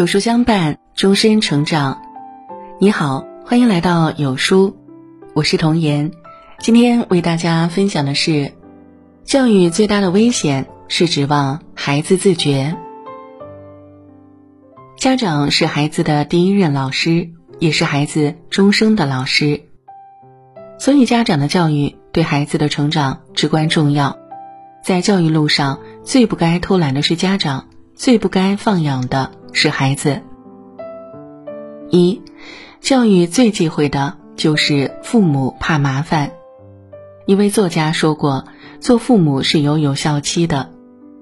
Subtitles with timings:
[0.00, 2.00] 有书相伴，终身成长。
[2.78, 4.74] 你好，欢迎来到有书，
[5.34, 6.10] 我是童言。
[6.58, 8.54] 今天为大家分享的是，
[9.24, 12.78] 教育最大的危险是指望孩子自觉。
[14.96, 17.28] 家长是孩子的第一任老师，
[17.58, 19.64] 也是孩子终生的老师，
[20.78, 24.16] 所以家长的教育对孩子的成长至关重要。
[24.82, 29.32] 在教育路上，最不该偷懒的是家长，最不该放养的。
[29.52, 30.20] 是孩子。
[31.90, 32.22] 一，
[32.80, 36.32] 教育最忌讳的就是父母怕麻烦。
[37.26, 38.44] 一位作家说过，
[38.80, 40.70] 做父母是有有效期的。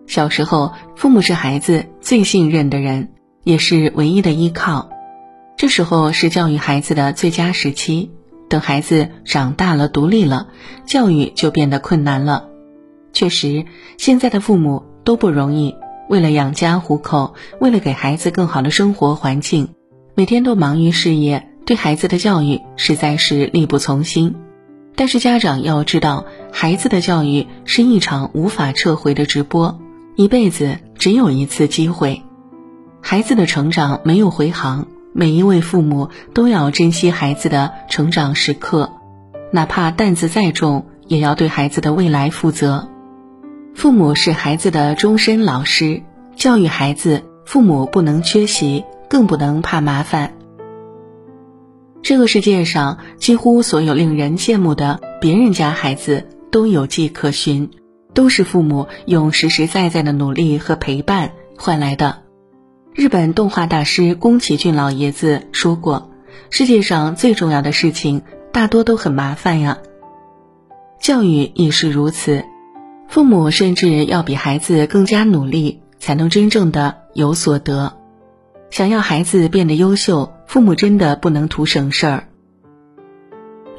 [0.07, 3.11] 小时候，父母是孩子最信任的人，
[3.45, 4.91] 也是唯一的依靠。
[5.57, 8.11] 这时候是教育孩子的最佳时期。
[8.49, 10.49] 等孩子长大了、独立了，
[10.87, 12.49] 教育就变得困难了。
[13.13, 13.67] 确实，
[13.99, 15.75] 现在的父母都不容易。
[16.09, 19.69] 为了养家糊口，为了给孩子更好的生活环境，
[20.15, 24.35] 每天都忙于事业，对孩子的教育实在是力不从心。
[24.97, 29.79] 但是家长要知道，孩子的教育是一场无法撤回的直播，
[30.17, 32.23] 一辈子只有一次机会。
[33.01, 38.91] 孩子的成长没有回航，每一位父母都要珍惜孩子的成长时刻，
[39.53, 42.89] 哪怕担子再重，也要对孩子的未来负责。
[43.75, 46.03] 父母是孩子的终身老师，
[46.39, 50.35] 教育孩子，父母不能缺席，更不能怕麻烦。
[52.01, 57.71] 这个世界上，几乎所有令人羡慕的别人家孩子都有迹可循，
[58.15, 62.23] 都是父母用实实在在的努力和陪伴换来的。
[62.95, 66.13] 日本动画大师宫崎骏老爷子说过
[66.51, 68.23] ：“世界上最重要的事情，
[68.53, 69.79] 大多都很麻烦呀。”
[71.03, 72.45] 教育亦是如此。
[73.09, 77.95] 父母甚至要比孩子更加努力，才能真正的有所得。
[78.71, 82.29] 想要孩子变得优秀，父母真的不能图省事儿。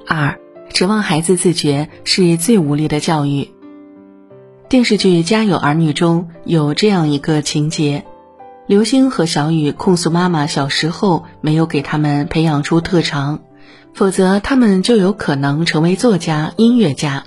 [0.07, 3.51] 二，指望孩子自觉是最无力的教育。
[4.67, 8.05] 电视剧《家有儿女》中有这样一个情节：
[8.67, 13.41] 刘星和小雨控诉妈妈小时候没有给他们培养出特长，
[13.93, 17.23] 否则他们就有可能成为作家、音乐家。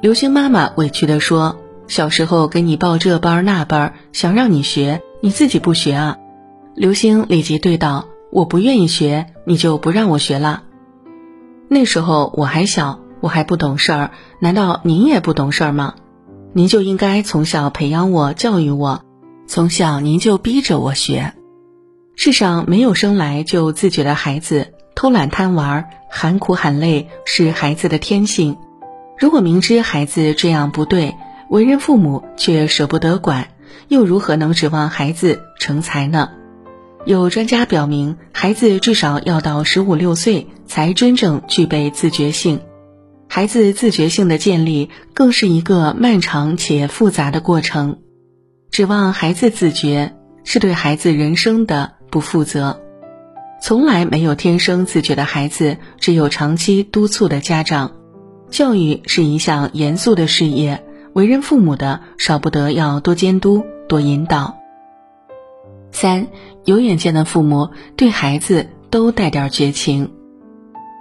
[0.00, 1.58] 刘星妈妈委屈地说
[1.88, 6.18] ：“小时候给你报这班那班，想让你学，你自己不学啊？”
[6.74, 10.62] 刘星立即对道：“我不愿意学，你就不让我学了。”
[11.68, 14.10] 那时候我还小，我还不懂事儿，
[14.40, 15.94] 难道您也不懂事儿吗？
[16.52, 19.02] 您就应该从小培养我、教育我，
[19.46, 21.34] 从小您就逼着我学。
[22.14, 28.56] 世上没有生来就自觉的孩子，偷懒贪玩、喊苦喊累是孩子的天性。
[29.18, 31.14] 如果明知孩子这样不对，
[31.48, 33.48] 为人父母却舍不得管，
[33.88, 36.30] 又如何能指望孩子成才呢？
[37.04, 42.60] 有专家表明，孩子至少要到十五六岁才真正具备自觉性。
[43.28, 47.98] 孩子自觉性的建立，更是一个漫长且复杂的过程。
[48.70, 52.80] 指望孩子自觉，是对孩子人生的不负责。
[53.62, 57.92] 从来没有天生自觉的孩子，只有长期督促的家长。
[58.50, 60.84] 教育是一项严肃的事业，
[61.16, 64.58] 为人父母的少不得要多监督、多引导。
[65.90, 66.26] 三
[66.66, 70.12] 有远见的父母对孩子都带点绝情。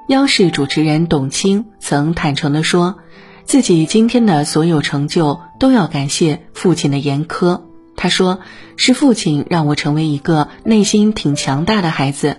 [0.07, 2.95] 央视主持人董卿曾坦诚地说，
[3.43, 7.63] 自己今天的所有成就都要感谢父亲的严苛。
[7.97, 8.39] 他说
[8.77, 12.37] ：“是父亲让我成为一个内心挺强大的孩子，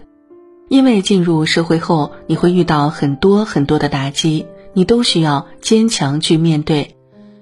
[0.70, 6.95] 因为进入社会后，你会遇到很多很多的打击。”你都需要坚强去面对，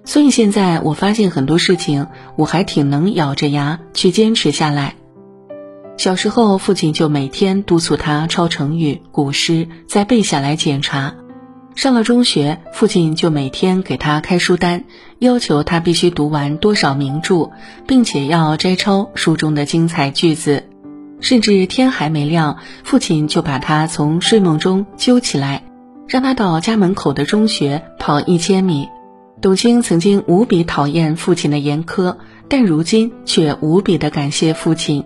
[0.05, 2.07] 所以现在我发现很多事情，
[2.37, 4.97] 我还挺能咬着牙去坚持下来。
[5.97, 11.15] 小时候，父亲就每天督促他抄成语、古诗，再背下来检查。
[11.75, 14.85] 上了中学，父亲就每天给他开书单，
[15.19, 17.51] 要求他必须读完多少名著，
[17.87, 20.65] 并且要摘抄书中的精彩句子。
[21.21, 25.63] 甚至天还没亮，父亲就把他从睡梦中揪起来。
[26.07, 28.89] 让他到家门口的中学跑一千米。
[29.45, 32.17] 董卿曾经无比讨厌父亲的严苛，
[32.49, 35.05] 但如今却无比的感谢父亲。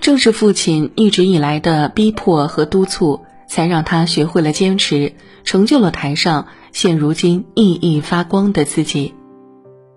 [0.00, 5.12] 正是父亲一直以来的逼迫和督促，才让他学会了坚持，
[5.44, 9.12] 成就了台上现如今熠熠发光的自己。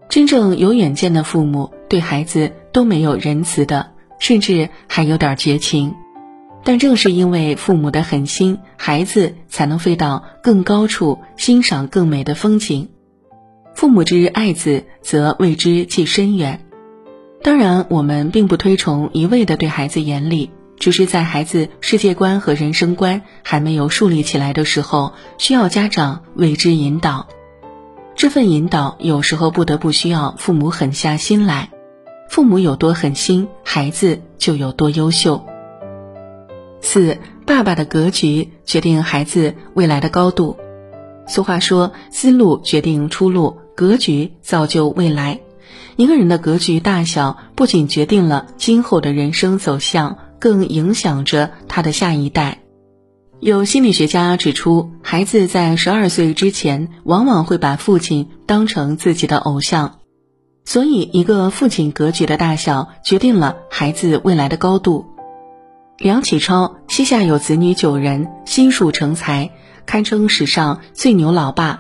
[0.09, 5.95] 真正有远见的父母，对孩子都没有仁慈的，甚至还有点绝情。
[6.65, 12.89] 但正是因为父母的狠心，孩子才能飞到更高处，欣赏更美的风景。
[13.79, 16.65] 父母之爱子，则为之计深远。
[17.41, 27.29] 当然，我们并不推崇一味的对孩子严厉，只是在孩子世界观和人生观还没有树立起来的时候，需要家长为之引导。
[28.15, 31.69] 这份引导有时候不得不需要父母狠下心来。
[32.29, 35.45] 父母有多狠心，孩子就有多优秀。
[36.81, 40.57] 四，爸爸的格局决定孩子未来的高度。
[41.27, 45.39] 俗话说，思路决定出路，格局造就未来。
[45.95, 52.59] 一个人的格局大小，不仅决定了今后的人生走向，更影响着他的下一代。
[53.39, 59.99] 有心理学家指出，孩子在十二岁之前，往往会把父亲当成自己的偶像。
[60.65, 65.05] 所以，一个父亲格局的大小，决定了孩子未来的高度。
[65.97, 69.51] 梁启超膝下有子女九人，心术成才，
[69.85, 71.79] 堪称史上最牛老爸。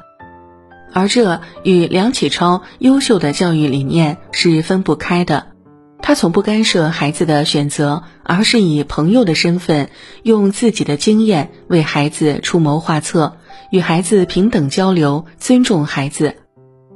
[0.93, 5.47] 而这与梁启超优秀的教育理念是分不开的。
[6.01, 9.89] 他从不干涉孩子的选择，而是以朋友的身份，
[10.23, 13.37] 用自己的经验为孩子出谋划策，
[13.69, 16.35] 与孩子平等交流，尊重孩子。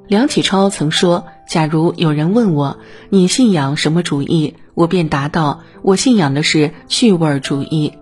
[0.08, 1.26] 梁启超曾说。
[1.46, 2.80] 假如有人问我
[3.10, 7.94] 你信仰什么主义，我便答道：我信仰的是趣味主义。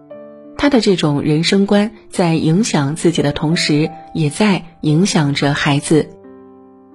[0.62, 6.12] 他的这种人生观在影响自己的同时，也在影响着孩子。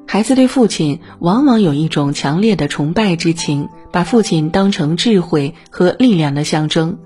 [0.07, 6.99] 孩子对父亲往往有一种强烈的崇拜之情，把父亲当成智慧和力量的象征。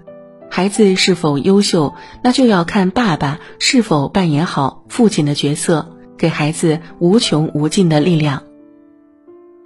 [0.50, 8.42] 孩子是否优秀，那就要看爸爸是否扮演好父亲的角色，给孩子无穷无尽的力量。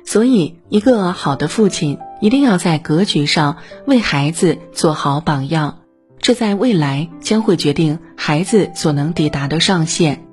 [0.04, 5.78] 所以，一个好的父亲一定要在格局上为孩子做好榜样，
[6.24, 10.24] 这在未来将会决定孩子所能抵达的上限。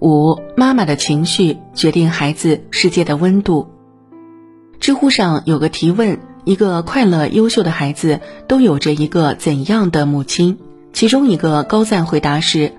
[0.00, 3.66] 五，妈妈的情绪决定孩子世界的温度。
[4.78, 10.58] 知乎上有个提问：一个快乐优秀的孩子都有着一个怎样的母亲？
[10.92, 12.74] 其中一个高赞回答是。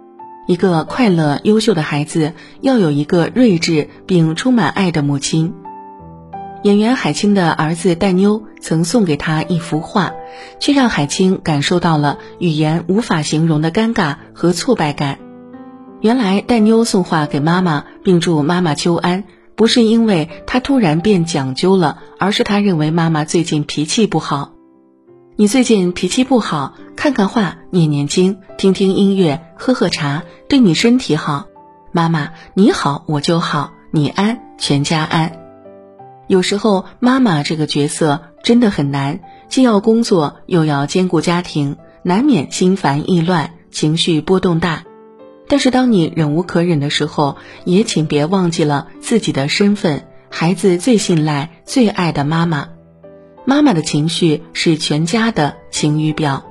[0.47, 5.53] 一个快乐优秀的孩子要有一个睿智并充满爱的母亲。
[6.61, 10.11] 演员海清的儿子戴妞曾送给他一幅画，
[10.59, 15.19] 却让海清感受到了语言无法形容的尴尬和挫败感。
[16.01, 19.23] 原来戴妞送画给妈妈，并祝妈妈秋安，
[19.55, 24.51] 不是因为她突然变讲究了，而是他认为妈妈最近脾气不好。
[25.37, 31.45] 你最近脾气不好，看看画，念念经，听听音乐，喝喝茶，对你身体好。
[31.93, 35.48] 妈妈，你好我就好，你安全家安。
[36.29, 44.83] 有时候妈妈这个角色真的很难，既要工作又要兼顾家庭，难免心烦意乱，情绪波动大。
[45.47, 52.69] 但是当你忍无可忍的时候，也请别忘记了自己的身份，孩子最信赖、最爱的妈妈。
[53.43, 56.45] 妈妈的情绪是全家的晴雨表。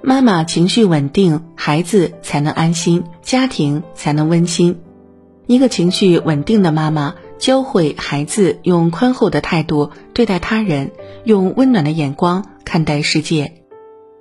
[0.00, 4.80] 妈妈情绪稳定，孩子才能安心，家庭才能温馨。
[5.46, 10.92] 一个情绪稳定的妈妈，教会孩子用宽厚的态度对待他人，
[11.24, 13.62] 用温暖的眼光看待世界。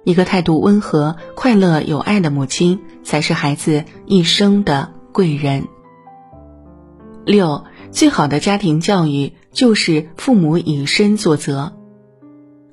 [0.04, 5.68] 一个态度温和、快乐、有爱的母亲，才是孩子一生的贵人。
[7.26, 7.64] 六。
[7.92, 11.78] 最好的家庭教育就是父母以身作则。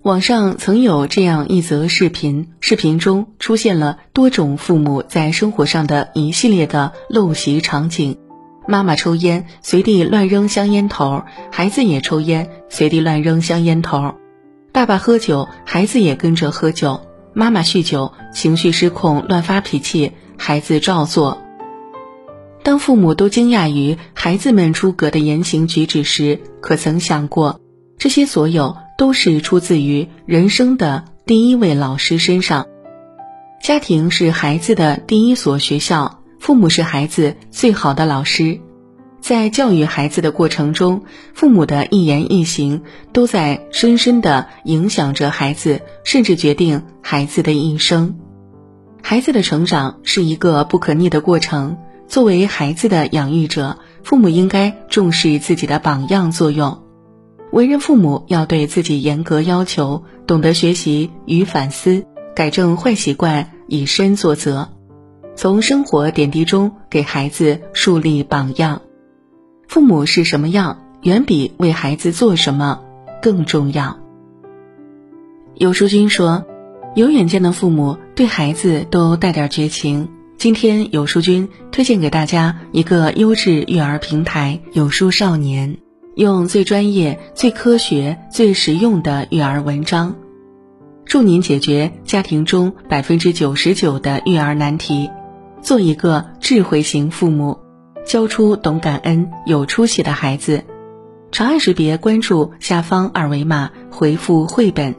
[0.02, 8.18] 网上曾有这样一则视频，视频中出现了多种父母在生活上的一系列的陋习场景：
[8.66, 14.14] 妈妈抽烟，随地乱扔香烟头；孩子也抽烟，随地乱扔香烟头；
[14.72, 17.00] 爸爸喝酒，孩子也跟着喝酒；
[17.32, 21.38] 妈妈酗酒，情绪失控乱发脾气，孩子照做。
[22.62, 27.60] 当父母都惊讶于孩子们出格的言行举止时，可曾想过，
[27.98, 32.66] 这些所有都是出自于人生的第一位老师身上？
[33.60, 38.58] 家庭是孩子的第一所学校，父母是孩子最好的老师。
[39.20, 42.82] 在教育孩子的过程中，父母的一言一行
[43.12, 48.16] 都在深深的影响着孩子，甚至决定孩子的一生。
[49.04, 51.78] 孩子的成长是一个不可逆的过程。
[52.08, 56.82] 作为孩子的养育者，父母应该重视自己的榜样作用。
[57.52, 64.70] 为人父母要对自己严格要求，懂得学习与反思，改正坏习惯，以身作则，
[65.42, 68.82] 从生活点滴中给孩子树立榜样。
[69.66, 72.80] 父母是什么样，远比为孩子做什么
[73.20, 73.98] 更重要。
[75.56, 76.46] 有书君说，
[76.94, 80.08] 有远见的父母对孩子都带点绝情。
[80.38, 85.76] 今天有书君推荐给大家一个优质育儿平台——有书少年。
[86.14, 90.14] 用最专业、最科学、最实用的育儿文章，
[91.04, 95.10] 助您解决家庭中百分之九十九的育儿难题，
[95.62, 97.56] 做一个智慧型父母，
[98.04, 100.64] 教出懂感恩、有出息的孩子。
[101.30, 104.94] 长按识别关注下方二维码，回复“绘本”，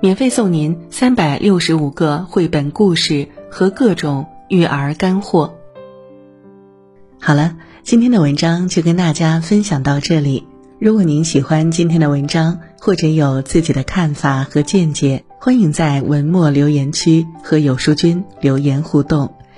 [0.00, 5.54] 免费送您三百六十五个绘本故事和各种育儿干货。
[7.18, 10.46] 好了，今天的文章就跟大家分享到这里。
[10.78, 19.32] 如果您喜欢今天的文章，或者有自己的看法和见解，欢迎在文末留言区和有书君留言互动。